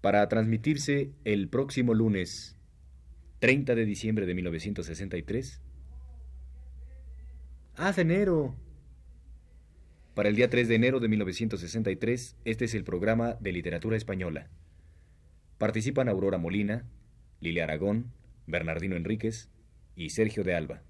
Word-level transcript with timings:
para 0.00 0.28
transmitirse 0.28 1.10
el 1.24 1.48
próximo 1.48 1.94
lunes 1.94 2.56
30 3.40 3.74
de 3.74 3.84
diciembre 3.84 4.26
de 4.26 4.34
1963. 4.34 5.62
¡Ah, 7.76 7.92
de 7.92 8.02
enero! 8.02 8.56
Para 10.14 10.28
el 10.28 10.36
día 10.36 10.50
3 10.50 10.66
de 10.66 10.74
enero 10.74 10.98
de 10.98 11.08
1963, 11.08 12.36
este 12.44 12.64
es 12.64 12.74
el 12.74 12.82
programa 12.82 13.34
de 13.34 13.52
literatura 13.52 13.96
española. 13.96 14.48
Participan 15.58 16.08
Aurora 16.08 16.38
Molina, 16.38 16.88
Lilia 17.40 17.64
Aragón, 17.64 18.12
Bernardino 18.46 18.96
Enríquez 18.96 19.48
y 19.94 20.10
Sergio 20.10 20.42
de 20.42 20.54
Alba. 20.54 20.82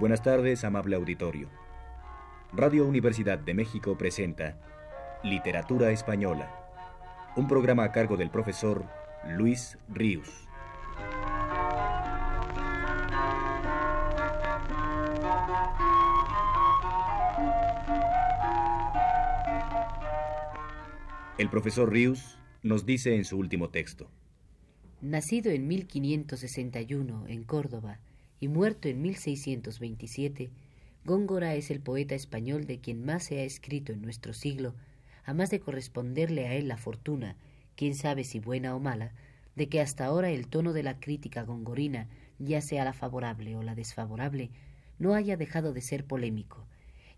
Buenas 0.00 0.22
tardes, 0.22 0.64
amable 0.64 0.96
auditorio. 0.96 1.50
Radio 2.54 2.86
Universidad 2.86 3.38
de 3.38 3.52
México 3.52 3.98
presenta 3.98 4.56
Literatura 5.22 5.90
Española, 5.90 6.50
un 7.36 7.46
programa 7.46 7.84
a 7.84 7.92
cargo 7.92 8.16
del 8.16 8.30
profesor 8.30 8.86
Luis 9.28 9.76
Ríos. 9.90 10.48
El 21.36 21.50
profesor 21.50 21.92
Ríos 21.92 22.38
nos 22.62 22.86
dice 22.86 23.16
en 23.16 23.26
su 23.26 23.36
último 23.36 23.68
texto. 23.68 24.10
Nacido 25.02 25.50
en 25.50 25.68
1561 25.68 27.26
en 27.28 27.44
Córdoba 27.44 27.98
y 28.40 28.48
muerto 28.48 28.88
en 28.88 29.02
1627, 29.02 30.50
Góngora 31.04 31.54
es 31.54 31.70
el 31.70 31.80
poeta 31.80 32.14
español 32.14 32.66
de 32.66 32.80
quien 32.80 33.04
más 33.04 33.24
se 33.24 33.40
ha 33.40 33.44
escrito 33.44 33.92
en 33.92 34.02
nuestro 34.02 34.32
siglo, 34.32 34.74
a 35.24 35.34
más 35.34 35.50
de 35.50 35.60
corresponderle 35.60 36.46
a 36.46 36.54
él 36.54 36.66
la 36.66 36.78
fortuna, 36.78 37.36
quién 37.76 37.94
sabe 37.94 38.24
si 38.24 38.40
buena 38.40 38.74
o 38.74 38.80
mala, 38.80 39.12
de 39.56 39.68
que 39.68 39.80
hasta 39.80 40.06
ahora 40.06 40.30
el 40.30 40.48
tono 40.48 40.72
de 40.72 40.82
la 40.82 40.98
crítica 40.98 41.42
gongorina, 41.42 42.08
ya 42.38 42.62
sea 42.62 42.84
la 42.84 42.94
favorable 42.94 43.56
o 43.56 43.62
la 43.62 43.74
desfavorable, 43.74 44.50
no 44.98 45.14
haya 45.14 45.36
dejado 45.36 45.72
de 45.72 45.82
ser 45.82 46.06
polémico, 46.06 46.66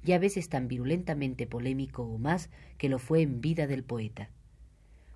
y 0.04 0.12
a 0.12 0.18
veces 0.18 0.48
tan 0.48 0.66
virulentamente 0.66 1.46
polémico 1.46 2.02
o 2.02 2.18
más 2.18 2.50
que 2.78 2.88
lo 2.88 2.98
fue 2.98 3.22
en 3.22 3.40
vida 3.40 3.68
del 3.68 3.84
poeta. 3.84 4.30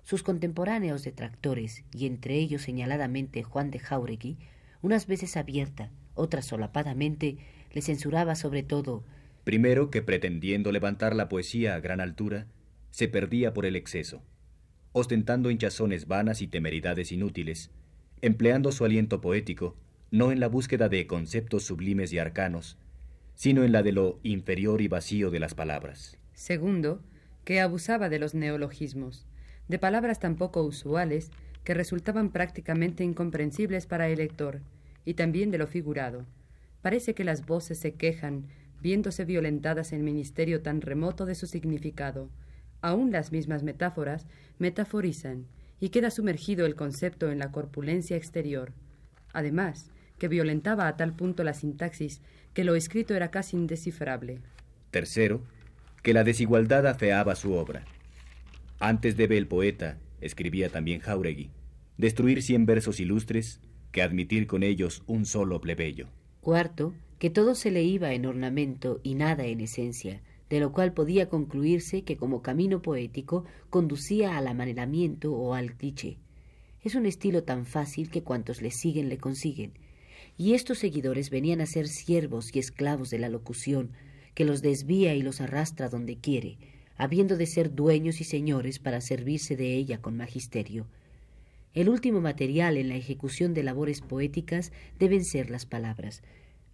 Sus 0.03 0.23
contemporáneos 0.23 1.03
detractores, 1.03 1.83
y 1.93 2.05
entre 2.05 2.35
ellos 2.35 2.61
señaladamente 2.61 3.43
Juan 3.43 3.71
de 3.71 3.79
Jauregui, 3.79 4.37
unas 4.81 5.07
veces 5.07 5.37
abierta, 5.37 5.91
otras 6.15 6.45
solapadamente, 6.45 7.37
le 7.71 7.81
censuraba 7.81 8.35
sobre 8.35 8.63
todo 8.63 9.03
Primero 9.47 9.91
que 9.91 10.01
pretendiendo 10.01 10.73
levantar 10.73 11.15
la 11.15 11.29
poesía 11.29 11.75
a 11.75 11.79
gran 11.79 12.01
altura, 12.01 12.47
se 12.91 13.07
perdía 13.07 13.53
por 13.53 13.65
el 13.65 13.77
exceso, 13.77 14.21
ostentando 14.91 15.49
hinchazones 15.49 16.05
vanas 16.05 16.41
y 16.41 16.47
temeridades 16.47 17.13
inútiles, 17.13 17.71
empleando 18.21 18.73
su 18.73 18.83
aliento 18.83 19.21
poético 19.21 19.77
no 20.11 20.33
en 20.33 20.41
la 20.41 20.49
búsqueda 20.49 20.89
de 20.89 21.07
conceptos 21.07 21.63
sublimes 21.63 22.11
y 22.11 22.19
arcanos, 22.19 22.77
sino 23.35 23.63
en 23.63 23.71
la 23.71 23.83
de 23.83 23.93
lo 23.93 24.19
inferior 24.21 24.81
y 24.81 24.89
vacío 24.89 25.31
de 25.31 25.39
las 25.39 25.55
palabras. 25.55 26.17
Segundo, 26.33 27.01
que 27.45 27.61
abusaba 27.61 28.09
de 28.09 28.19
los 28.19 28.33
neologismos, 28.33 29.27
de 29.69 29.79
palabras 29.79 30.19
tan 30.19 30.35
poco 30.35 30.61
usuales 30.63 31.31
que 31.67 31.73
resultaban 31.73 32.29
prácticamente 32.29 33.03
incomprensibles 33.03 33.87
para 33.87 34.07
el 34.07 34.19
lector, 34.19 34.61
y 35.03 35.15
también 35.15 35.51
de 35.51 35.57
lo 35.57 35.67
figurado. 35.67 36.25
Parece 36.81 37.13
que 37.13 37.25
las 37.25 37.45
voces 37.45 37.77
se 37.77 37.95
quejan, 37.95 38.45
viéndose 38.81 39.25
violentadas 39.25 39.91
en 39.91 40.05
ministerio 40.05 40.61
tan 40.61 40.79
remoto 40.79 41.25
de 41.25 41.35
su 41.35 41.45
significado. 41.45 42.29
Aún 42.79 43.11
las 43.11 43.33
mismas 43.33 43.63
metáforas 43.63 44.27
metaforizan, 44.59 45.45
y 45.81 45.89
queda 45.89 46.09
sumergido 46.09 46.65
el 46.65 46.75
concepto 46.75 47.33
en 47.33 47.37
la 47.37 47.51
corpulencia 47.51 48.15
exterior. 48.15 48.71
Además, 49.33 49.91
que 50.19 50.29
violentaba 50.29 50.87
a 50.87 50.95
tal 50.95 51.17
punto 51.17 51.43
la 51.43 51.53
sintaxis 51.53 52.21
que 52.53 52.63
lo 52.63 52.75
escrito 52.75 53.13
era 53.13 53.29
casi 53.29 53.57
indescifrable. 53.57 54.39
Tercero, 54.89 55.41
que 56.01 56.13
la 56.13 56.23
desigualdad 56.23 56.87
afeaba 56.87 57.35
su 57.35 57.55
obra. 57.55 57.83
Antes 58.79 59.17
debe 59.17 59.37
el 59.37 59.47
poeta, 59.47 59.97
escribía 60.21 60.69
también 60.69 60.99
Jauregui, 60.99 61.51
destruir 61.97 62.41
cien 62.43 62.65
versos 62.65 62.99
ilustres 62.99 63.59
que 63.91 64.01
admitir 64.01 64.47
con 64.47 64.63
ellos 64.63 65.03
un 65.07 65.25
solo 65.25 65.61
plebeyo. 65.61 66.07
Cuarto, 66.41 66.93
que 67.19 67.29
todo 67.29 67.55
se 67.55 67.71
le 67.71 67.83
iba 67.83 68.13
en 68.13 68.25
ornamento 68.25 68.99
y 69.03 69.15
nada 69.15 69.45
en 69.45 69.61
esencia, 69.61 70.21
de 70.49 70.59
lo 70.59 70.71
cual 70.71 70.93
podía 70.93 71.29
concluirse 71.29 72.03
que 72.03 72.17
como 72.17 72.41
camino 72.41 72.81
poético 72.81 73.45
conducía 73.69 74.37
al 74.37 74.47
amaneramiento 74.47 75.33
o 75.33 75.53
al 75.53 75.75
cliché. 75.75 76.17
Es 76.83 76.95
un 76.95 77.05
estilo 77.05 77.43
tan 77.43 77.65
fácil 77.65 78.09
que 78.09 78.23
cuantos 78.23 78.61
le 78.61 78.71
siguen 78.71 79.09
le 79.09 79.17
consiguen, 79.17 79.73
y 80.37 80.53
estos 80.53 80.77
seguidores 80.77 81.29
venían 81.29 81.61
a 81.61 81.65
ser 81.65 81.87
siervos 81.87 82.55
y 82.55 82.59
esclavos 82.59 83.09
de 83.09 83.19
la 83.19 83.29
locución, 83.29 83.91
que 84.35 84.45
los 84.45 84.61
desvía 84.61 85.15
y 85.15 85.23
los 85.23 85.41
arrastra 85.41 85.89
donde 85.89 86.17
quiere, 86.17 86.59
habiendo 86.97 87.37
de 87.37 87.45
ser 87.45 87.73
dueños 87.73 88.21
y 88.21 88.23
señores 88.23 88.79
para 88.79 89.01
servirse 89.01 89.55
de 89.55 89.75
ella 89.75 90.01
con 90.01 90.17
magisterio. 90.17 90.87
El 91.73 91.89
último 91.89 92.21
material 92.21 92.77
en 92.77 92.89
la 92.89 92.95
ejecución 92.95 93.53
de 93.53 93.63
labores 93.63 94.01
poéticas 94.01 94.71
deben 94.97 95.23
ser 95.23 95.49
las 95.51 95.65
palabras. 95.65 96.23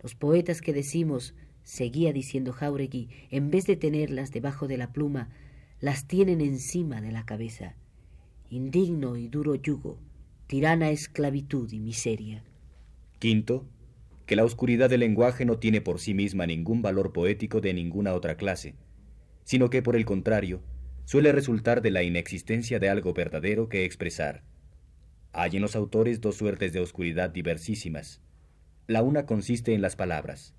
Los 0.02 0.16
poetas 0.16 0.62
que 0.62 0.74
decimos, 0.74 1.34
seguía 1.64 2.14
diciendo 2.14 2.54
Jauregui, 2.54 3.10
en 3.30 3.52
vez 3.52 3.66
de 3.66 3.76
tenerlas 3.76 4.32
debajo 4.32 4.68
de 4.68 4.78
la 4.78 4.94
pluma, 4.94 5.30
las 5.82 6.08
tienen 6.08 6.40
encima 6.40 7.02
de 7.02 7.12
la 7.12 7.26
cabeza. 7.26 7.76
Indigno 8.50 9.18
y 9.18 9.28
duro 9.28 9.56
yugo, 9.56 9.98
tirana 10.48 10.90
esclavitud 10.92 11.70
y 11.72 11.80
miseria. 11.80 12.44
Quinto, 13.20 13.66
que 14.26 14.38
la 14.38 14.46
oscuridad 14.46 14.90
del 14.90 15.02
lenguaje 15.02 15.44
no 15.44 15.58
tiene 15.58 15.82
por 15.82 16.00
sí 16.00 16.14
misma 16.14 16.46
ningún 16.46 16.82
valor 16.82 17.12
poético 17.12 17.60
de 17.60 17.74
ninguna 17.74 18.14
otra 18.14 18.38
clase, 18.38 18.76
sino 19.44 19.70
que 19.70 19.82
por 19.82 19.96
el 19.96 20.06
contrario, 20.06 20.62
suele 21.06 21.32
resultar 21.32 21.82
de 21.82 21.92
la 21.92 22.04
inexistencia 22.04 22.80
de 22.80 22.90
algo 22.90 23.14
verdadero 23.14 23.70
que 23.70 23.86
expresar. 23.86 24.44
Hay 25.32 25.56
en 25.56 25.62
los 25.62 25.76
autores 25.76 26.22
dos 26.22 26.36
suertes 26.36 26.74
de 26.74 26.80
oscuridad 26.80 27.30
diversísimas. 27.30 28.22
La 28.88 29.02
una 29.02 29.26
consiste 29.26 29.74
en 29.74 29.82
las 29.82 29.96
palabras, 29.96 30.54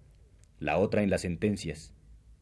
la 0.59 0.78
otra 0.78 1.03
en 1.03 1.11
las 1.11 1.22
sentencias, 1.22 1.93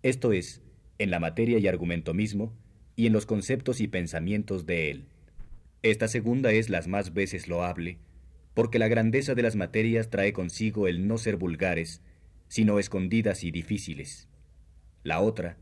esto 0.03 0.33
es, 0.33 0.63
en 0.99 1.11
la 1.11 1.21
materia 1.21 1.59
y 1.59 1.69
argumento 1.69 2.15
mismo, 2.15 2.53
y 2.97 3.07
en 3.07 3.13
los 3.13 3.27
conceptos 3.27 3.81
y 3.81 3.89
pensamientos 3.89 4.67
de 4.67 4.91
él. 4.91 5.07
Esta 5.83 6.09
segunda 6.09 6.53
es 6.53 6.71
las 6.71 6.89
más 6.89 7.15
veces 7.15 7.49
loable, 7.49 7.99
porque 8.55 8.79
la 8.79 8.89
grandeza 8.89 9.35
de 9.35 9.43
las 9.43 9.57
materias 9.57 10.11
trae 10.11 10.33
consigo 10.33 10.87
el 10.87 11.07
no 11.07 11.19
ser 11.19 11.37
vulgares, 11.37 12.03
sino 12.49 12.79
escondidas 12.79 13.45
y 13.45 13.51
difíciles. 13.51 14.29
La 15.05 15.21
otra, 15.21 15.57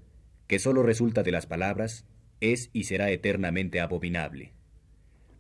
que 0.51 0.59
sólo 0.59 0.83
resulta 0.83 1.23
de 1.23 1.31
las 1.31 1.47
palabras, 1.47 2.05
es 2.41 2.71
y 2.73 2.83
será 2.83 3.13
eternamente 3.13 3.79
abominable. 3.79 4.53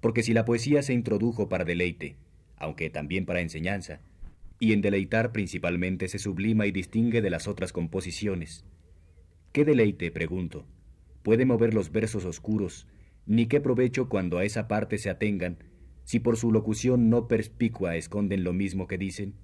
Porque 0.00 0.22
si 0.22 0.32
la 0.32 0.44
poesía 0.44 0.84
se 0.84 0.92
introdujo 0.92 1.48
para 1.48 1.64
deleite, 1.64 2.14
aunque 2.56 2.90
también 2.90 3.26
para 3.26 3.40
enseñanza, 3.40 4.02
y 4.60 4.72
en 4.72 4.82
deleitar 4.82 5.32
principalmente 5.32 6.06
se 6.06 6.20
sublima 6.20 6.68
y 6.68 6.70
distingue 6.70 7.22
de 7.22 7.30
las 7.30 7.48
otras 7.48 7.72
composiciones, 7.72 8.64
¿qué 9.50 9.64
deleite, 9.64 10.12
pregunto, 10.12 10.64
puede 11.24 11.44
mover 11.44 11.74
los 11.74 11.90
versos 11.90 12.24
oscuros, 12.24 12.86
ni 13.26 13.46
qué 13.46 13.60
provecho 13.60 14.08
cuando 14.08 14.38
a 14.38 14.44
esa 14.44 14.68
parte 14.68 14.96
se 14.96 15.10
atengan, 15.10 15.58
si 16.04 16.20
por 16.20 16.36
su 16.36 16.52
locución 16.52 17.10
no 17.10 17.26
perspicua 17.26 17.96
esconden 17.96 18.44
lo 18.44 18.52
mismo 18.52 18.86
que 18.86 18.96
dicen? 18.96 19.34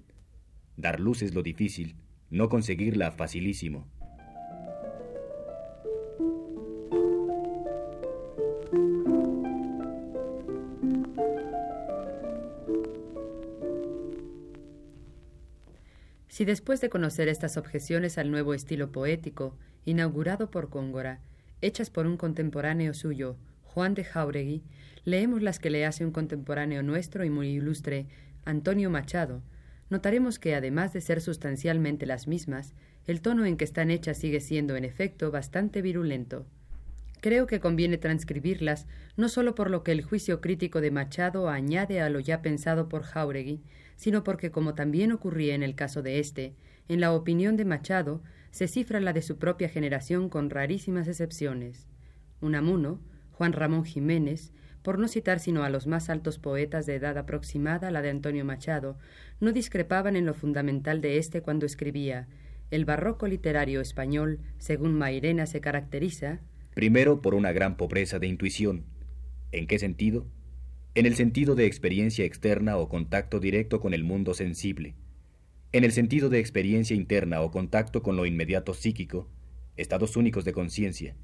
Dar 0.77 1.01
luz 1.01 1.21
es 1.23 1.33
lo 1.33 1.43
difícil, 1.43 1.97
no 2.29 2.47
conseguirla 2.47 3.11
facilísimo. 3.11 3.85
Si 16.37 16.45
después 16.45 16.81
de 16.81 16.91
conocer 16.91 17.29
estas 17.29 17.57
objeciones 17.57 18.19
al 18.19 18.29
nuevo 18.29 18.53
estilo 18.53 18.91
poético, 18.91 19.57
inaugurado 19.85 20.51
por 20.51 20.69
Góngora, 20.69 21.19
hechas 21.61 21.89
por 21.89 22.05
un 22.05 22.15
contemporáneo 22.15 22.93
suyo, 22.93 23.37
Juan 23.63 23.95
de 23.95 24.03
Jauregui, 24.03 24.61
leemos 25.03 25.41
las 25.41 25.57
que 25.57 25.71
le 25.71 25.83
hace 25.83 26.05
un 26.05 26.11
contemporáneo 26.11 26.83
nuestro 26.83 27.25
y 27.25 27.31
muy 27.31 27.47
ilustre, 27.47 28.05
Antonio 28.45 28.91
Machado, 28.91 29.41
notaremos 29.89 30.37
que, 30.37 30.53
además 30.53 30.93
de 30.93 31.01
ser 31.01 31.21
sustancialmente 31.21 32.05
las 32.05 32.27
mismas, 32.27 32.75
el 33.07 33.21
tono 33.21 33.43
en 33.47 33.57
que 33.57 33.65
están 33.65 33.89
hechas 33.89 34.19
sigue 34.19 34.39
siendo, 34.39 34.75
en 34.75 34.85
efecto, 34.85 35.31
bastante 35.31 35.81
virulento. 35.81 36.45
Creo 37.19 37.47
que 37.47 37.59
conviene 37.59 37.97
transcribirlas 37.97 38.87
no 39.15 39.27
sólo 39.27 39.55
por 39.55 39.71
lo 39.71 39.83
que 39.83 39.91
el 39.91 40.03
juicio 40.03 40.39
crítico 40.39 40.81
de 40.81 40.91
Machado 40.91 41.49
añade 41.49 42.01
a 42.01 42.09
lo 42.09 42.19
ya 42.19 42.41
pensado 42.41 42.87
por 42.89 43.03
Jauregui, 43.03 43.63
sino 43.95 44.23
porque, 44.23 44.51
como 44.51 44.75
también 44.75 45.11
ocurría 45.11 45.55
en 45.55 45.63
el 45.63 45.75
caso 45.75 46.03
de 46.03 46.19
éste, 46.19 46.53
en 46.87 47.01
la 47.01 47.11
opinión 47.11 47.57
de 47.57 47.65
Machado 47.65 48.21
se 48.51 48.67
cifra 48.67 48.99
la 48.99 49.13
de 49.13 49.21
su 49.21 49.37
propia 49.37 49.67
generación 49.67 50.29
con 50.29 50.49
rarísimas 50.49 51.07
excepciones. 51.07 51.87
Unamuno, 52.39 53.01
Juan 53.31 53.53
Ramón 53.53 53.83
Jiménez, 53.83 54.51
por 54.83 54.99
no 54.99 55.07
citar 55.07 55.39
sino 55.39 55.63
a 55.63 55.69
los 55.69 55.87
más 55.87 56.09
altos 56.09 56.37
poetas 56.37 56.85
de 56.85 56.95
edad 56.95 57.17
aproximada 57.17 57.87
a 57.87 57.91
la 57.91 58.01
de 58.01 58.11
Antonio 58.11 58.45
Machado, 58.45 58.97
no 59.39 59.51
discrepaban 59.51 60.15
en 60.15 60.25
lo 60.25 60.33
fundamental 60.33 61.01
de 61.01 61.17
éste 61.17 61.41
cuando 61.41 61.65
escribía 61.65 62.27
El 62.69 62.85
barroco 62.85 63.27
literario 63.27 63.81
español, 63.81 64.39
según 64.59 64.93
Mairena, 64.93 65.45
se 65.45 65.61
caracteriza 65.61 66.39
Primero 66.77 67.23
por 67.23 67.33
una 67.33 67.53
gran 67.53 67.75
pobreza 67.75 68.19
de 68.19 68.27
intuición. 68.27 68.85
¿En 69.51 69.65
qué 69.65 69.79
sentido? 69.79 70.27
En 70.93 71.07
el 71.07 71.15
sentido 71.15 71.55
de 71.55 71.65
experiencia 71.65 72.23
externa 72.23 72.77
o 72.77 72.87
contacto 72.87 73.39
directo 73.39 73.79
con 73.79 73.95
el 73.95 74.03
mundo 74.03 74.35
sensible. 74.35 74.93
En 75.71 75.83
el 75.83 75.91
sentido 75.91 76.29
de 76.29 76.37
experiencia 76.37 76.95
interna 76.95 77.41
o 77.41 77.49
contacto 77.49 78.03
con 78.03 78.15
lo 78.15 78.27
inmediato 78.27 78.75
psíquico, 78.75 79.27
estados 79.75 80.15
únicos 80.17 80.45
de 80.45 80.53
conciencia. 80.53 81.15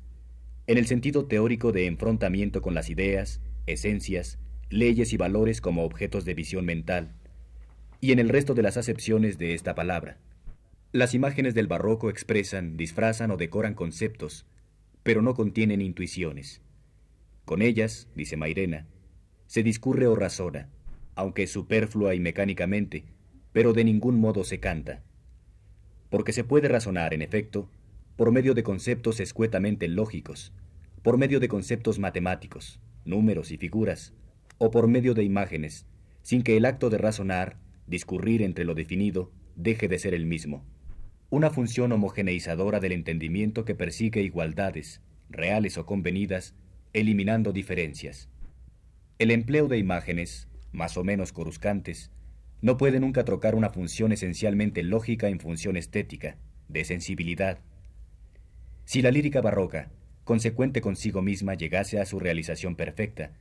En 0.66 0.80
el 0.80 0.88
sentido 0.88 1.28
teórico 1.28 1.72
de 1.72 1.86
enfrentamiento 1.86 2.64
con 2.64 2.74
las 2.74 2.90
ideas, 2.90 3.40
esencias, 3.68 4.40
leyes 4.72 5.14
y 5.14 5.18
valores 5.18 5.62
como 5.62 5.84
objetos 5.84 6.26
de 6.26 6.34
visión 6.34 6.66
mental. 6.66 7.14
Y 8.02 8.12
en 8.12 8.18
el 8.18 8.30
resto 8.30 8.56
de 8.56 8.64
las 8.64 8.78
acepciones 8.78 9.38
de 9.38 9.54
esta 9.54 9.76
palabra. 9.76 10.18
Las 10.92 11.14
imágenes 11.14 11.54
del 11.54 11.68
barroco 11.68 12.10
expresan, 12.10 12.76
disfrazan 12.76 13.30
o 13.30 13.38
decoran 13.38 13.76
conceptos, 13.76 14.48
pero 15.04 15.22
no 15.22 15.36
contienen 15.36 15.82
intuiciones. 15.82 16.62
Con 17.46 17.62
ellas, 17.62 18.08
dice 18.16 18.38
Mairena, 18.38 18.88
se 19.48 19.62
discurre 19.62 20.08
o 20.08 20.16
razona, 20.16 20.70
aunque 21.16 21.46
superflua 21.46 22.16
y 22.16 22.20
mecánicamente, 22.20 23.04
pero 23.52 23.74
de 23.74 23.84
ningún 23.84 24.20
modo 24.20 24.44
se 24.44 24.60
canta. 24.60 25.04
Porque 26.10 26.32
se 26.32 26.44
puede 26.44 26.70
razonar, 26.70 27.14
en 27.14 27.22
efecto, 27.22 27.70
por 28.16 28.32
medio 28.32 28.54
de 28.54 28.64
conceptos 28.64 29.20
escuetamente 29.20 29.88
lógicos, 29.88 30.54
por 31.02 31.18
medio 31.18 31.40
de 31.40 31.50
conceptos 31.50 32.00
matemáticos, 32.00 32.80
números 33.04 33.52
y 33.52 33.58
figuras, 33.58 34.14
o 34.58 34.72
por 34.72 34.88
medio 34.88 35.14
de 35.14 35.24
imágenes, 35.24 35.86
sin 36.22 36.44
que 36.44 36.56
el 36.56 36.66
acto 36.66 36.90
de 36.90 36.98
razonar, 36.98 37.58
discurrir 37.88 38.42
entre 38.42 38.64
lo 38.64 38.76
definido, 38.76 39.32
deje 39.56 39.88
de 39.88 40.00
ser 40.00 40.14
el 40.14 40.26
mismo 40.26 40.64
una 41.34 41.50
función 41.50 41.92
homogeneizadora 41.92 42.80
del 42.80 42.92
entendimiento 42.92 43.66
que 43.66 43.74
persigue 43.74 44.22
igualdades, 44.22 45.02
reales 45.32 45.80
o 45.80 45.86
convenidas, 45.88 46.54
eliminando 46.94 47.54
diferencias. 47.54 48.30
El 49.18 49.32
empleo 49.32 49.68
de 49.68 49.80
imágenes, 49.80 50.48
más 50.72 50.96
o 50.96 51.04
menos 51.04 51.34
coruscantes, 51.34 52.12
no 52.62 52.78
puede 52.78 53.00
nunca 53.00 53.26
trocar 53.26 53.56
una 53.56 53.72
función 53.72 54.12
esencialmente 54.12 54.84
lógica 54.84 55.28
en 55.28 55.40
función 55.40 55.76
estética, 55.76 56.38
de 56.68 56.86
sensibilidad. 56.86 57.58
Si 58.86 59.02
la 59.02 59.10
lírica 59.10 59.42
barroca, 59.42 59.90
consecuente 60.26 60.82
consigo 60.82 61.24
misma, 61.24 61.56
llegase 61.56 62.00
a 62.00 62.06
su 62.06 62.20
realización 62.20 62.76
perfecta, 62.76 63.32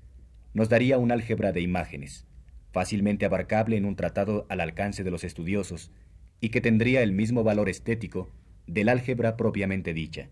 nos 0.54 0.70
daría 0.70 0.96
un 0.96 1.12
álgebra 1.12 1.52
de 1.52 1.60
imágenes, 1.60 2.24
fácilmente 2.72 3.26
abarcable 3.26 3.76
en 3.76 3.84
un 3.84 3.96
tratado 3.96 4.46
al 4.48 4.62
alcance 4.62 5.04
de 5.04 5.10
los 5.10 5.24
estudiosos, 5.24 5.92
y 6.42 6.48
que 6.48 6.60
tendría 6.60 7.02
el 7.02 7.12
mismo 7.12 7.44
valor 7.44 7.68
estético 7.68 8.28
del 8.66 8.88
álgebra 8.88 9.36
propiamente 9.36 9.94
dicha, 9.94 10.28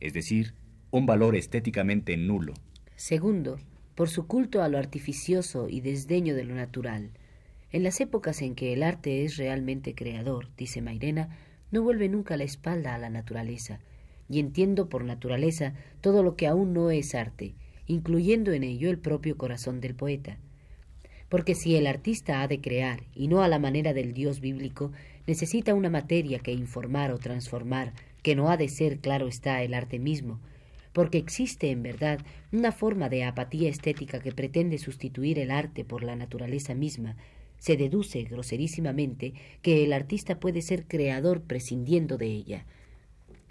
es 0.00 0.12
decir, 0.12 0.54
un 0.90 1.06
valor 1.06 1.36
estéticamente 1.36 2.16
nulo. 2.16 2.54
Segundo, 2.96 3.58
por 3.94 4.10
su 4.10 4.26
culto 4.26 4.62
a 4.62 4.68
lo 4.68 4.76
artificioso 4.76 5.68
y 5.68 5.80
desdeño 5.80 6.34
de 6.34 6.44
lo 6.44 6.56
natural. 6.56 7.12
En 7.70 7.84
las 7.84 8.00
épocas 8.00 8.42
en 8.42 8.56
que 8.56 8.72
el 8.72 8.82
arte 8.82 9.24
es 9.24 9.36
realmente 9.36 9.94
creador, 9.94 10.48
dice 10.56 10.82
Mairena, 10.82 11.38
no 11.70 11.80
vuelve 11.82 12.08
nunca 12.08 12.36
la 12.36 12.44
espalda 12.44 12.96
a 12.96 12.98
la 12.98 13.08
naturaleza, 13.08 13.78
y 14.28 14.40
entiendo 14.40 14.88
por 14.88 15.04
naturaleza 15.04 15.74
todo 16.00 16.24
lo 16.24 16.34
que 16.34 16.48
aún 16.48 16.72
no 16.72 16.90
es 16.90 17.14
arte, 17.14 17.54
incluyendo 17.86 18.52
en 18.52 18.64
ello 18.64 18.90
el 18.90 18.98
propio 18.98 19.36
corazón 19.36 19.80
del 19.80 19.94
poeta. 19.94 20.38
Porque 21.28 21.54
si 21.54 21.76
el 21.76 21.86
artista 21.86 22.42
ha 22.42 22.48
de 22.48 22.60
crear, 22.60 23.04
y 23.14 23.28
no 23.28 23.42
a 23.42 23.48
la 23.48 23.60
manera 23.60 23.94
del 23.94 24.12
Dios 24.12 24.40
bíblico, 24.40 24.90
necesita 25.26 25.74
una 25.74 25.90
materia 25.90 26.38
que 26.38 26.52
informar 26.52 27.12
o 27.12 27.18
transformar, 27.18 27.92
que 28.22 28.36
no 28.36 28.50
ha 28.50 28.56
de 28.56 28.68
ser, 28.68 28.98
claro 28.98 29.28
está, 29.28 29.62
el 29.62 29.74
arte 29.74 29.98
mismo, 29.98 30.40
porque 30.92 31.18
existe 31.18 31.70
en 31.70 31.82
verdad 31.82 32.20
una 32.52 32.72
forma 32.72 33.08
de 33.08 33.24
apatía 33.24 33.68
estética 33.68 34.20
que 34.20 34.32
pretende 34.32 34.78
sustituir 34.78 35.38
el 35.38 35.50
arte 35.50 35.84
por 35.84 36.02
la 36.02 36.16
naturaleza 36.16 36.74
misma, 36.74 37.16
se 37.58 37.76
deduce 37.76 38.24
groserísimamente 38.24 39.34
que 39.62 39.84
el 39.84 39.92
artista 39.92 40.40
puede 40.40 40.62
ser 40.62 40.84
creador 40.86 41.42
prescindiendo 41.42 42.18
de 42.18 42.26
ella. 42.26 42.66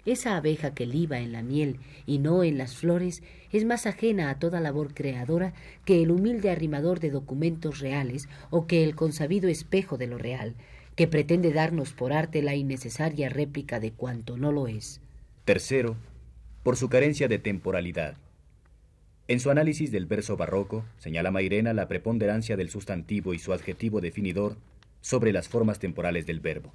Esa 0.04 0.36
abeja 0.36 0.74
que 0.74 0.84
liba 0.84 1.20
en 1.20 1.32
la 1.32 1.42
miel 1.42 1.78
y 2.06 2.18
no 2.18 2.42
en 2.42 2.58
las 2.58 2.76
flores 2.76 3.22
es 3.52 3.64
más 3.64 3.86
ajena 3.86 4.30
a 4.30 4.38
toda 4.38 4.60
labor 4.60 4.94
creadora 4.94 5.54
que 5.84 6.02
el 6.02 6.10
humilde 6.10 6.50
arrimador 6.50 7.00
de 7.00 7.10
documentos 7.10 7.78
reales 7.78 8.28
o 8.50 8.66
que 8.66 8.82
el 8.82 8.96
consabido 8.96 9.48
espejo 9.48 9.96
de 9.96 10.08
lo 10.08 10.18
real, 10.18 10.56
que 11.02 11.08
pretende 11.08 11.52
darnos 11.52 11.92
por 11.92 12.12
arte 12.12 12.42
la 12.42 12.54
innecesaria 12.54 13.28
réplica 13.28 13.80
de 13.80 13.90
cuanto 13.90 14.36
no 14.36 14.52
lo 14.52 14.68
es. 14.68 15.00
Tercero, 15.44 15.96
por 16.62 16.76
su 16.76 16.88
carencia 16.88 17.26
de 17.26 17.40
temporalidad. 17.40 18.14
En 19.26 19.40
su 19.40 19.50
análisis 19.50 19.90
del 19.90 20.06
verso 20.06 20.36
barroco, 20.36 20.84
señala 20.98 21.32
Mairena 21.32 21.72
la 21.72 21.88
preponderancia 21.88 22.56
del 22.56 22.70
sustantivo 22.70 23.34
y 23.34 23.40
su 23.40 23.52
adjetivo 23.52 24.00
definidor 24.00 24.56
sobre 25.00 25.32
las 25.32 25.48
formas 25.48 25.80
temporales 25.80 26.24
del 26.24 26.38
verbo. 26.38 26.72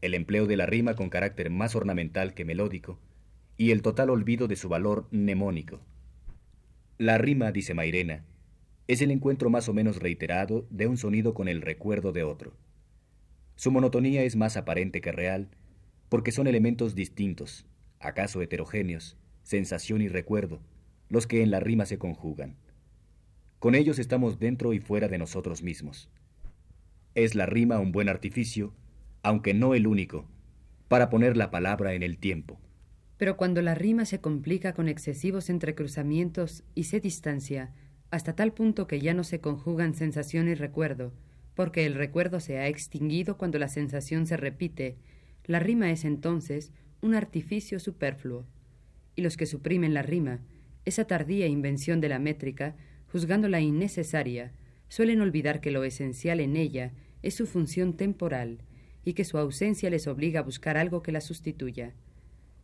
El 0.00 0.14
empleo 0.14 0.46
de 0.46 0.56
la 0.56 0.64
rima 0.64 0.94
con 0.94 1.10
carácter 1.10 1.50
más 1.50 1.76
ornamental 1.76 2.32
que 2.32 2.46
melódico, 2.46 2.98
y 3.58 3.70
el 3.70 3.82
total 3.82 4.08
olvido 4.08 4.48
de 4.48 4.56
su 4.56 4.70
valor 4.70 5.04
mnemónico. 5.10 5.78
La 6.96 7.18
rima, 7.18 7.52
dice 7.52 7.74
Mairena, 7.74 8.24
es 8.88 9.02
el 9.02 9.10
encuentro 9.10 9.50
más 9.50 9.68
o 9.68 9.74
menos 9.74 9.98
reiterado 9.98 10.64
de 10.70 10.86
un 10.86 10.96
sonido 10.96 11.34
con 11.34 11.48
el 11.48 11.60
recuerdo 11.60 12.12
de 12.12 12.22
otro. 12.22 12.54
Su 13.60 13.70
monotonía 13.70 14.22
es 14.22 14.36
más 14.36 14.56
aparente 14.56 15.02
que 15.02 15.12
real, 15.12 15.50
porque 16.08 16.32
son 16.32 16.46
elementos 16.46 16.94
distintos, 16.94 17.66
acaso 17.98 18.40
heterogéneos, 18.40 19.18
sensación 19.42 20.00
y 20.00 20.08
recuerdo, 20.08 20.62
los 21.10 21.26
que 21.26 21.42
en 21.42 21.50
la 21.50 21.60
rima 21.60 21.84
se 21.84 21.98
conjugan. 21.98 22.56
Con 23.58 23.74
ellos 23.74 23.98
estamos 23.98 24.38
dentro 24.38 24.72
y 24.72 24.80
fuera 24.80 25.08
de 25.08 25.18
nosotros 25.18 25.62
mismos. 25.62 26.08
Es 27.14 27.34
la 27.34 27.44
rima 27.44 27.78
un 27.80 27.92
buen 27.92 28.08
artificio, 28.08 28.72
aunque 29.22 29.52
no 29.52 29.74
el 29.74 29.86
único, 29.86 30.26
para 30.88 31.10
poner 31.10 31.36
la 31.36 31.50
palabra 31.50 31.92
en 31.92 32.02
el 32.02 32.16
tiempo. 32.16 32.58
Pero 33.18 33.36
cuando 33.36 33.60
la 33.60 33.74
rima 33.74 34.06
se 34.06 34.22
complica 34.22 34.72
con 34.72 34.88
excesivos 34.88 35.50
entrecruzamientos 35.50 36.64
y 36.74 36.84
se 36.84 36.98
distancia, 36.98 37.74
hasta 38.10 38.34
tal 38.34 38.54
punto 38.54 38.86
que 38.86 39.02
ya 39.02 39.12
no 39.12 39.22
se 39.22 39.42
conjugan 39.42 39.92
sensación 39.92 40.48
y 40.48 40.54
recuerdo, 40.54 41.12
porque 41.60 41.84
el 41.84 41.92
recuerdo 41.92 42.40
se 42.40 42.56
ha 42.56 42.68
extinguido 42.68 43.36
cuando 43.36 43.58
la 43.58 43.68
sensación 43.68 44.26
se 44.26 44.38
repite, 44.38 44.96
la 45.44 45.58
rima 45.58 45.90
es 45.90 46.06
entonces 46.06 46.72
un 47.02 47.14
artificio 47.14 47.78
superfluo. 47.78 48.46
Y 49.14 49.20
los 49.20 49.36
que 49.36 49.44
suprimen 49.44 49.92
la 49.92 50.00
rima, 50.00 50.40
esa 50.86 51.04
tardía 51.04 51.48
invención 51.48 52.00
de 52.00 52.08
la 52.08 52.18
métrica, 52.18 52.76
juzgándola 53.12 53.60
innecesaria, 53.60 54.54
suelen 54.88 55.20
olvidar 55.20 55.60
que 55.60 55.70
lo 55.70 55.84
esencial 55.84 56.40
en 56.40 56.56
ella 56.56 56.94
es 57.22 57.34
su 57.34 57.46
función 57.46 57.94
temporal 57.94 58.62
y 59.04 59.12
que 59.12 59.26
su 59.26 59.36
ausencia 59.36 59.90
les 59.90 60.06
obliga 60.06 60.40
a 60.40 60.44
buscar 60.44 60.78
algo 60.78 61.02
que 61.02 61.12
la 61.12 61.20
sustituya, 61.20 61.92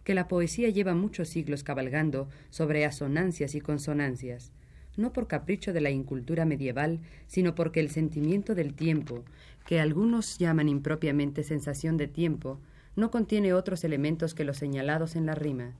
que 0.04 0.14
la 0.14 0.26
poesía 0.26 0.70
lleva 0.70 0.94
muchos 0.94 1.28
siglos 1.28 1.64
cabalgando 1.64 2.30
sobre 2.48 2.86
asonancias 2.86 3.54
y 3.56 3.60
consonancias, 3.60 4.52
no 4.96 5.12
por 5.12 5.28
capricho 5.28 5.72
de 5.72 5.80
la 5.80 5.90
incultura 5.90 6.44
medieval, 6.44 7.00
sino 7.26 7.54
porque 7.54 7.80
el 7.80 7.90
sentimiento 7.90 8.54
del 8.54 8.74
tiempo, 8.74 9.24
que 9.66 9.80
algunos 9.80 10.38
llaman 10.38 10.68
impropiamente 10.68 11.42
sensación 11.42 11.96
de 11.96 12.08
tiempo, 12.08 12.60
no 12.94 13.10
contiene 13.10 13.52
otros 13.52 13.84
elementos 13.84 14.34
que 14.34 14.44
los 14.44 14.56
señalados 14.56 15.16
en 15.16 15.26
la 15.26 15.34
rima. 15.34 15.74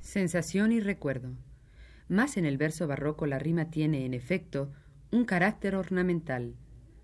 Sensación 0.00 0.72
y 0.72 0.80
recuerdo. 0.80 1.30
Más 2.08 2.36
en 2.36 2.44
el 2.44 2.58
verso 2.58 2.86
barroco 2.86 3.26
la 3.26 3.38
rima 3.38 3.70
tiene, 3.70 4.04
en 4.04 4.14
efecto, 4.14 4.70
un 5.10 5.24
carácter 5.24 5.74
ornamental. 5.74 6.54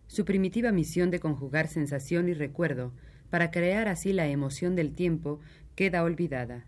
Su 0.06 0.24
primitiva 0.24 0.70
misión 0.72 1.10
de 1.10 1.20
conjugar 1.20 1.68
sensación 1.68 2.28
y 2.28 2.34
recuerdo, 2.34 2.92
para 3.30 3.50
crear 3.50 3.88
así 3.88 4.12
la 4.12 4.28
emoción 4.28 4.76
del 4.76 4.94
tiempo, 4.94 5.40
queda 5.74 6.04
olvidada. 6.04 6.64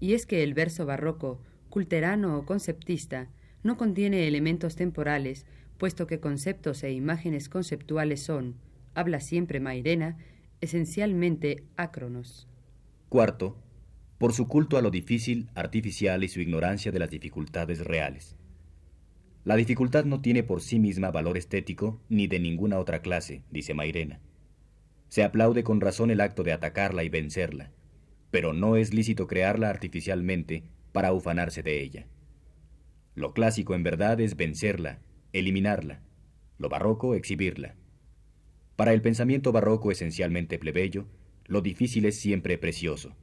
Y 0.00 0.12
es 0.12 0.26
que 0.26 0.42
el 0.42 0.52
verso 0.52 0.84
barroco, 0.84 1.40
culterano 1.70 2.38
o 2.38 2.44
conceptista, 2.44 3.28
no 3.64 3.76
contiene 3.76 4.28
elementos 4.28 4.76
temporales, 4.76 5.46
puesto 5.78 6.06
que 6.06 6.20
conceptos 6.20 6.84
e 6.84 6.92
imágenes 6.92 7.48
conceptuales 7.48 8.22
son, 8.22 8.54
habla 8.94 9.18
siempre 9.18 9.58
Mairena, 9.58 10.18
esencialmente 10.60 11.64
ácronos. 11.76 12.46
Cuarto, 13.08 13.56
por 14.18 14.32
su 14.32 14.46
culto 14.46 14.76
a 14.76 14.82
lo 14.82 14.90
difícil, 14.90 15.50
artificial 15.54 16.22
y 16.22 16.28
su 16.28 16.40
ignorancia 16.40 16.92
de 16.92 16.98
las 16.98 17.10
dificultades 17.10 17.80
reales. 17.80 18.36
La 19.44 19.56
dificultad 19.56 20.04
no 20.04 20.20
tiene 20.20 20.42
por 20.42 20.62
sí 20.62 20.78
misma 20.78 21.10
valor 21.10 21.36
estético 21.36 22.00
ni 22.08 22.26
de 22.26 22.40
ninguna 22.40 22.78
otra 22.78 23.02
clase, 23.02 23.42
dice 23.50 23.74
Mairena. 23.74 24.20
Se 25.08 25.22
aplaude 25.22 25.64
con 25.64 25.80
razón 25.80 26.10
el 26.10 26.20
acto 26.20 26.42
de 26.42 26.52
atacarla 26.52 27.04
y 27.04 27.08
vencerla, 27.08 27.70
pero 28.30 28.52
no 28.52 28.76
es 28.76 28.94
lícito 28.94 29.26
crearla 29.26 29.70
artificialmente 29.70 30.64
para 30.92 31.12
ufanarse 31.12 31.62
de 31.62 31.82
ella. 31.82 32.06
Lo 33.14 33.32
clásico 33.32 33.74
en 33.74 33.82
verdad 33.82 34.20
es 34.20 34.36
vencerla, 34.36 34.98
eliminarla, 35.32 36.00
lo 36.58 36.68
barroco 36.68 37.14
exhibirla. 37.14 37.74
Para 38.76 38.92
el 38.92 39.02
pensamiento 39.02 39.52
barroco 39.52 39.90
esencialmente 39.90 40.58
plebeyo, 40.58 41.06
lo 41.46 41.60
difícil 41.60 42.06
es 42.06 42.18
siempre 42.18 42.58
precioso. 42.58 43.14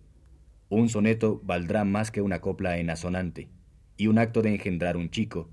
Un 0.69 0.87
soneto 0.87 1.41
valdrá 1.43 1.83
más 1.83 2.11
que 2.11 2.21
una 2.21 2.39
copla 2.39 2.77
en 2.77 2.89
asonante, 2.89 3.49
y 3.97 4.07
un 4.07 4.17
acto 4.17 4.41
de 4.41 4.53
engendrar 4.53 4.95
un 4.95 5.09
chico, 5.09 5.49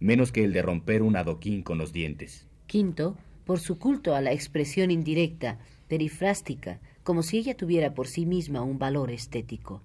menos 0.00 0.32
que 0.32 0.44
el 0.44 0.52
de 0.52 0.62
romper 0.62 1.02
un 1.02 1.16
adoquín 1.16 1.62
con 1.62 1.78
los 1.78 1.92
dientes. 1.92 2.48
Quinto, 2.66 3.16
por 3.44 3.60
su 3.60 3.78
culto 3.78 4.16
a 4.16 4.20
la 4.20 4.32
expresión 4.32 4.90
indirecta, 4.90 5.58
perifrástica, 5.86 6.80
como 7.04 7.22
si 7.22 7.38
ella 7.38 7.56
tuviera 7.56 7.94
por 7.94 8.08
sí 8.08 8.26
misma 8.26 8.62
un 8.62 8.80
valor 8.80 9.12
estético. 9.12 9.82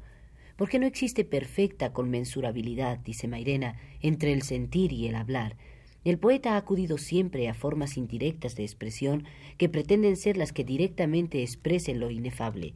Porque 0.55 0.79
no 0.79 0.85
existe 0.85 1.25
perfecta 1.25 1.93
conmensurabilidad, 1.93 2.99
dice 2.99 3.27
Mairena, 3.27 3.77
entre 4.01 4.33
el 4.33 4.41
sentir 4.41 4.93
y 4.93 5.07
el 5.07 5.15
hablar. 5.15 5.55
El 6.03 6.17
poeta 6.17 6.53
ha 6.53 6.57
acudido 6.57 6.97
siempre 6.97 7.47
a 7.47 7.53
formas 7.53 7.95
indirectas 7.95 8.55
de 8.55 8.63
expresión 8.63 9.25
que 9.57 9.69
pretenden 9.69 10.17
ser 10.17 10.35
las 10.35 10.51
que 10.51 10.63
directamente 10.63 11.43
expresen 11.43 11.99
lo 11.99 12.09
inefable. 12.09 12.73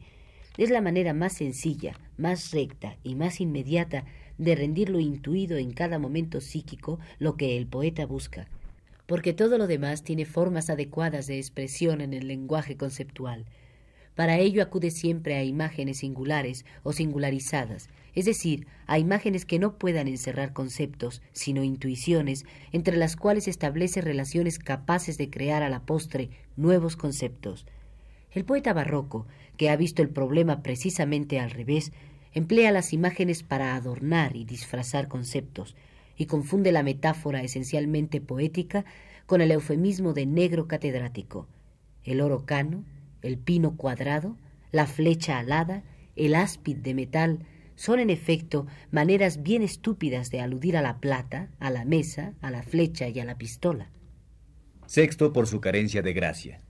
Es 0.58 0.70
la 0.70 0.80
manera 0.80 1.12
más 1.12 1.34
sencilla, 1.34 1.98
más 2.16 2.52
recta 2.52 2.96
y 3.02 3.14
más 3.14 3.40
inmediata 3.40 4.04
de 4.38 4.54
rendir 4.54 4.90
lo 4.90 5.00
intuido 5.00 5.56
en 5.56 5.72
cada 5.72 5.98
momento 5.98 6.40
psíquico 6.40 6.98
lo 7.18 7.36
que 7.36 7.56
el 7.56 7.66
poeta 7.66 8.06
busca, 8.06 8.48
porque 9.06 9.32
todo 9.32 9.58
lo 9.58 9.66
demás 9.66 10.02
tiene 10.02 10.24
formas 10.24 10.70
adecuadas 10.70 11.26
de 11.26 11.38
expresión 11.38 12.00
en 12.00 12.12
el 12.12 12.28
lenguaje 12.28 12.76
conceptual. 12.76 13.44
Para 14.16 14.38
ello 14.38 14.62
acude 14.62 14.90
siempre 14.90 15.36
a 15.36 15.44
imágenes 15.44 15.98
singulares 15.98 16.64
o 16.82 16.92
singularizadas, 16.94 17.90
es 18.14 18.24
decir, 18.24 18.66
a 18.86 18.98
imágenes 18.98 19.44
que 19.44 19.58
no 19.58 19.76
puedan 19.76 20.08
encerrar 20.08 20.54
conceptos, 20.54 21.20
sino 21.32 21.62
intuiciones, 21.62 22.46
entre 22.72 22.96
las 22.96 23.14
cuales 23.14 23.46
establece 23.46 24.00
relaciones 24.00 24.58
capaces 24.58 25.18
de 25.18 25.28
crear 25.28 25.62
a 25.62 25.68
la 25.68 25.84
postre 25.84 26.30
nuevos 26.56 26.96
conceptos. 26.96 27.66
El 28.32 28.46
poeta 28.46 28.72
barroco, 28.72 29.26
que 29.58 29.68
ha 29.68 29.76
visto 29.76 30.00
el 30.00 30.08
problema 30.08 30.62
precisamente 30.62 31.38
al 31.38 31.50
revés, 31.50 31.92
emplea 32.32 32.72
las 32.72 32.94
imágenes 32.94 33.42
para 33.42 33.76
adornar 33.76 34.34
y 34.34 34.46
disfrazar 34.46 35.08
conceptos, 35.08 35.76
y 36.16 36.24
confunde 36.24 36.72
la 36.72 36.82
metáfora 36.82 37.42
esencialmente 37.42 38.22
poética 38.22 38.86
con 39.26 39.42
el 39.42 39.50
eufemismo 39.50 40.14
de 40.14 40.24
negro 40.24 40.68
catedrático. 40.68 41.46
El 42.02 42.22
oro 42.22 42.46
cano, 42.46 42.82
el 43.22 43.38
pino 43.38 43.76
cuadrado, 43.76 44.36
la 44.72 44.86
flecha 44.86 45.38
alada, 45.38 45.84
el 46.16 46.34
áspid 46.34 46.76
de 46.76 46.94
metal, 46.94 47.46
son 47.74 48.00
en 48.00 48.10
efecto 48.10 48.66
maneras 48.90 49.42
bien 49.42 49.62
estúpidas 49.62 50.30
de 50.30 50.40
aludir 50.40 50.76
a 50.76 50.82
la 50.82 50.98
plata, 50.98 51.50
a 51.60 51.70
la 51.70 51.84
mesa, 51.84 52.34
a 52.40 52.50
la 52.50 52.62
flecha 52.62 53.08
y 53.08 53.20
a 53.20 53.24
la 53.24 53.36
pistola. 53.36 53.90
Sexto, 54.86 55.32
por 55.32 55.46
su 55.46 55.60
carencia 55.60 56.02
de 56.02 56.12
gracia. 56.12 56.62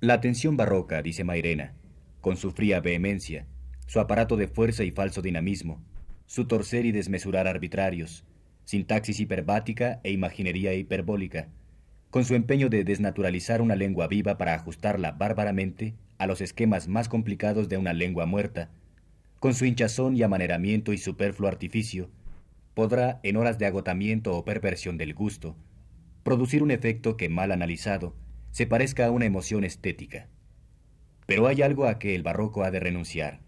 La 0.00 0.14
atención 0.14 0.56
barroca, 0.56 1.02
dice 1.02 1.24
Mairena, 1.24 1.74
con 2.20 2.36
su 2.36 2.50
fría 2.50 2.80
vehemencia, 2.80 3.46
su 3.86 4.00
aparato 4.00 4.36
de 4.36 4.48
fuerza 4.48 4.84
y 4.84 4.90
falso 4.90 5.22
dinamismo, 5.22 5.82
su 6.26 6.46
torcer 6.46 6.86
y 6.86 6.92
desmesurar 6.92 7.48
arbitrarios, 7.48 8.24
sintaxis 8.64 9.20
hiperbática 9.20 10.00
e 10.02 10.10
imaginería 10.10 10.74
hiperbólica, 10.74 11.48
con 12.16 12.24
su 12.24 12.34
empeño 12.34 12.70
de 12.70 12.82
desnaturalizar 12.82 13.60
una 13.60 13.76
lengua 13.76 14.08
viva 14.08 14.38
para 14.38 14.54
ajustarla 14.54 15.12
bárbaramente 15.12 15.92
a 16.16 16.26
los 16.26 16.40
esquemas 16.40 16.88
más 16.88 17.10
complicados 17.10 17.68
de 17.68 17.76
una 17.76 17.92
lengua 17.92 18.24
muerta, 18.24 18.70
con 19.38 19.52
su 19.52 19.66
hinchazón 19.66 20.16
y 20.16 20.22
amaneramiento 20.22 20.94
y 20.94 20.96
superfluo 20.96 21.46
artificio, 21.46 22.08
podrá, 22.72 23.20
en 23.22 23.36
horas 23.36 23.58
de 23.58 23.66
agotamiento 23.66 24.34
o 24.34 24.46
perversión 24.46 24.96
del 24.96 25.12
gusto, 25.12 25.56
producir 26.22 26.62
un 26.62 26.70
efecto 26.70 27.18
que, 27.18 27.28
mal 27.28 27.52
analizado, 27.52 28.14
se 28.50 28.66
parezca 28.66 29.04
a 29.04 29.10
una 29.10 29.26
emoción 29.26 29.62
estética. 29.62 30.26
Pero 31.26 31.46
hay 31.48 31.60
algo 31.60 31.84
a 31.84 31.98
que 31.98 32.14
el 32.14 32.22
barroco 32.22 32.64
ha 32.64 32.70
de 32.70 32.80
renunciar, 32.80 33.40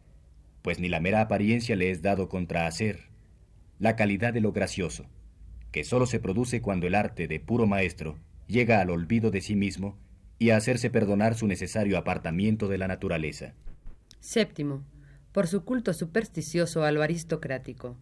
pues 0.61 0.79
ni 0.79 0.91
la 0.91 1.01
mera 1.01 1.23
apariencia 1.23 1.75
le 1.75 1.91
es 1.91 2.03
dado 2.03 2.29
contrahacer, 2.29 3.09
la 3.79 3.97
calidad 3.97 4.35
de 4.35 4.43
lo 4.43 4.53
gracioso, 4.53 5.07
que 5.73 5.85
sólo 5.85 6.05
se 6.05 6.21
produce 6.21 6.61
cuando 6.61 6.87
el 6.87 6.95
arte 6.95 7.29
de 7.29 7.41
puro 7.41 7.67
maestro 7.67 8.19
llega 8.49 8.81
al 8.81 8.91
olvido 8.91 9.31
de 9.31 9.41
sí 9.41 9.55
mismo 9.55 9.97
y 10.39 10.51
a 10.51 10.57
hacerse 10.57 10.91
perdonar 10.91 11.35
su 11.35 11.47
necesario 11.47 11.99
apartamiento 11.99 12.67
de 12.69 12.79
la 12.79 12.89
naturaleza. 12.89 13.55
Séptimo, 14.21 14.83
por 15.33 15.47
su 15.47 15.65
culto 15.65 15.93
supersticioso 15.93 16.83
a 16.83 16.91
lo 16.91 17.03
aristocrático. 17.03 17.97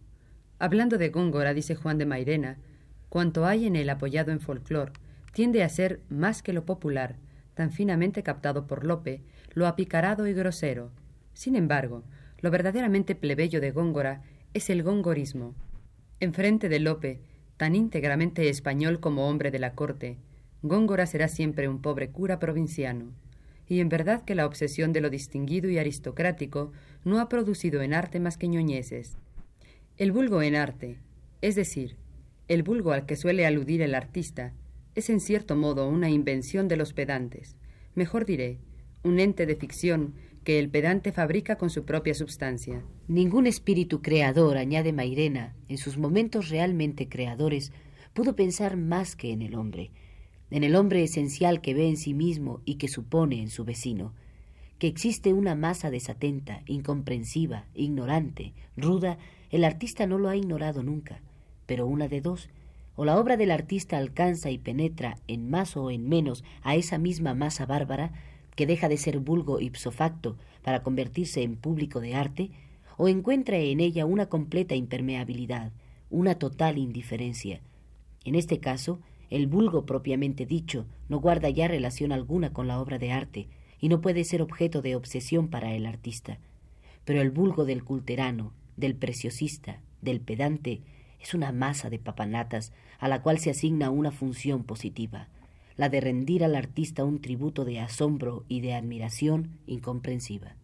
Hablando 0.57 0.97
de 0.97 1.09
Góngora, 1.09 1.53
dice 1.53 1.75
Juan 1.75 1.97
de 1.97 2.05
Mairena, 2.05 2.57
cuanto 3.09 3.45
hay 3.45 3.67
en 3.67 3.75
él 3.75 3.89
apoyado 3.89 4.31
en 4.31 4.39
folclor, 4.39 4.93
tiende 5.33 5.63
a 5.63 5.69
ser 5.69 6.01
más 6.09 6.41
que 6.41 6.53
lo 6.53 6.65
popular, 6.65 7.17
tan 7.53 7.71
finamente 7.71 8.23
captado 8.23 8.65
por 8.65 8.85
Lope, 8.85 9.21
lo 9.53 9.67
apicarado 9.67 10.27
y 10.27 10.33
grosero. 10.33 10.91
Sin 11.33 11.55
embargo, 11.55 12.03
lo 12.39 12.49
verdaderamente 12.51 13.15
plebeyo 13.15 13.61
de 13.61 13.71
Góngora 13.71 14.21
es 14.53 14.69
el 14.69 14.81
gongorismo. 14.81 15.55
Enfrente 16.19 16.69
de 16.69 16.79
Lope, 16.79 17.21
tan 17.57 17.75
íntegramente 17.75 18.49
español 18.49 18.99
como 18.99 19.27
hombre 19.27 19.51
de 19.51 19.59
la 19.59 19.73
corte, 19.73 20.17
Góngora 20.61 21.05
será 21.05 21.27
siempre 21.27 21.67
un 21.67 21.81
pobre 21.81 22.09
cura 22.09 22.39
provinciano. 22.39 23.11
Y 23.67 23.79
en 23.79 23.89
verdad 23.89 24.23
que 24.23 24.35
la 24.35 24.45
obsesión 24.45 24.93
de 24.93 25.01
lo 25.01 25.09
distinguido 25.09 25.69
y 25.69 25.77
aristocrático 25.77 26.71
no 27.03 27.19
ha 27.19 27.29
producido 27.29 27.81
en 27.81 27.93
arte 27.93 28.19
más 28.19 28.37
que 28.37 28.47
ñoñeces. 28.47 29.17
El 29.97 30.11
vulgo 30.11 30.41
en 30.41 30.55
arte, 30.55 30.97
es 31.41 31.55
decir, 31.55 31.95
el 32.47 32.63
vulgo 32.63 32.91
al 32.91 33.05
que 33.05 33.15
suele 33.15 33.45
aludir 33.45 33.81
el 33.81 33.93
artista, 33.93 34.53
es 34.95 35.09
en 35.09 35.19
cierto 35.19 35.55
modo 35.55 35.87
una 35.87 36.09
invención 36.09 36.67
de 36.67 36.77
los 36.77 36.93
pedantes, 36.93 37.55
mejor 37.93 38.25
diré, 38.25 38.57
un 39.03 39.19
ente 39.19 39.45
de 39.45 39.55
ficción 39.55 40.13
que 40.43 40.59
el 40.59 40.69
pedante 40.69 41.11
fabrica 41.11 41.57
con 41.57 41.69
su 41.69 41.83
propia 41.83 42.13
substancia. 42.13 42.81
Ningún 43.07 43.47
espíritu 43.47 44.01
creador, 44.01 44.57
añade 44.57 44.93
Mairena, 44.93 45.55
en 45.67 45.77
sus 45.77 45.97
momentos 45.97 46.49
realmente 46.49 47.09
creadores, 47.09 47.73
pudo 48.13 48.35
pensar 48.35 48.77
más 48.77 49.15
que 49.15 49.31
en 49.31 49.41
el 49.41 49.55
hombre, 49.55 49.91
en 50.49 50.63
el 50.63 50.75
hombre 50.75 51.03
esencial 51.03 51.61
que 51.61 51.73
ve 51.73 51.87
en 51.87 51.97
sí 51.97 52.13
mismo 52.13 52.61
y 52.65 52.75
que 52.75 52.87
supone 52.87 53.41
en 53.41 53.49
su 53.49 53.65
vecino, 53.65 54.13
que 54.79 54.87
existe 54.87 55.33
una 55.33 55.55
masa 55.55 55.89
desatenta, 55.89 56.61
incomprensiva, 56.67 57.65
ignorante, 57.73 58.53
ruda, 58.75 59.17
el 59.49 59.63
artista 59.63 60.05
no 60.05 60.17
lo 60.17 60.29
ha 60.29 60.35
ignorado 60.35 60.83
nunca, 60.83 61.21
pero 61.65 61.87
una 61.87 62.07
de 62.07 62.21
dos, 62.21 62.49
o 62.95 63.05
la 63.05 63.19
obra 63.19 63.37
del 63.37 63.51
artista 63.51 63.97
alcanza 63.97 64.49
y 64.49 64.57
penetra 64.57 65.17
en 65.27 65.49
más 65.49 65.77
o 65.77 65.91
en 65.91 66.07
menos 66.07 66.43
a 66.63 66.75
esa 66.75 66.97
misma 66.97 67.33
masa 67.33 67.65
bárbara, 67.65 68.11
que 68.55 68.65
deja 68.65 68.89
de 68.89 68.97
ser 68.97 69.19
vulgo 69.19 69.59
ipso 69.59 69.91
facto 69.91 70.37
para 70.63 70.81
convertirse 70.81 71.43
en 71.43 71.55
público 71.57 71.99
de 71.99 72.15
arte, 72.15 72.51
o 72.97 73.07
encuentra 73.07 73.57
en 73.57 73.79
ella 73.79 74.05
una 74.05 74.27
completa 74.27 74.75
impermeabilidad, 74.75 75.71
una 76.09 76.35
total 76.35 76.77
indiferencia. 76.77 77.61
En 78.25 78.33
este 78.33 78.59
caso, 78.59 78.99
el 79.29 79.47
vulgo 79.47 79.85
propiamente 79.85 80.45
dicho 80.45 80.85
no 81.09 81.19
guarda 81.19 81.49
ya 81.49 81.67
relación 81.67 82.11
alguna 82.11 82.53
con 82.53 82.67
la 82.67 82.79
obra 82.79 82.97
de 82.97 83.11
arte 83.11 83.47
y 83.79 83.89
no 83.89 84.01
puede 84.01 84.23
ser 84.23 84.41
objeto 84.41 84.81
de 84.81 84.95
obsesión 84.95 85.49
para 85.49 85.73
el 85.73 85.85
artista. 85.85 86.39
Pero 87.05 87.21
el 87.21 87.31
vulgo 87.31 87.65
del 87.65 87.83
culterano, 87.83 88.53
del 88.75 88.95
preciosista, 88.95 89.81
del 90.01 90.21
pedante, 90.21 90.81
es 91.19 91.33
una 91.33 91.51
masa 91.51 91.89
de 91.89 91.99
papanatas 91.99 92.71
a 92.99 93.07
la 93.07 93.21
cual 93.21 93.39
se 93.39 93.49
asigna 93.49 93.89
una 93.89 94.11
función 94.11 94.63
positiva, 94.63 95.27
la 95.75 95.89
de 95.89 96.01
rendir 96.01 96.43
al 96.43 96.55
artista 96.55 97.05
un 97.05 97.21
tributo 97.21 97.65
de 97.65 97.79
asombro 97.79 98.45
y 98.47 98.61
de 98.61 98.73
admiración 98.73 99.59
incomprensiva. 99.67 100.55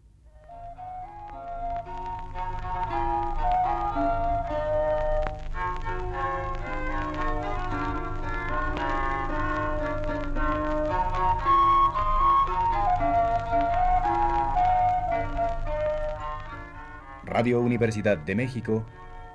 Radio 17.34 17.62
Universidad 17.62 18.20
de 18.20 18.36
México 18.36 18.86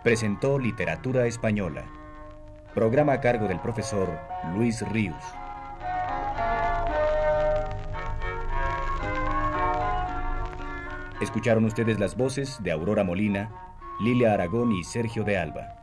presentó 0.05 0.57
Literatura 0.61 1.27
Española, 1.27 1.85
programa 2.73 3.15
a 3.15 3.21
cargo 3.21 3.49
del 3.49 3.59
profesor 3.59 4.21
Luis 4.55 4.89
Ríos. 4.93 5.21
Escucharon 11.21 11.65
ustedes 11.65 11.99
las 11.99 12.17
voces 12.17 12.63
de 12.63 12.71
Aurora 12.71 13.03
Molina, 13.03 13.51
Lilia 13.99 14.33
Aragón 14.33 14.71
y 14.71 14.85
Sergio 14.85 15.25
de 15.25 15.37
Alba. 15.37 15.78